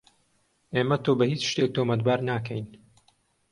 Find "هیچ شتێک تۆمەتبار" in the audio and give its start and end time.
1.31-2.19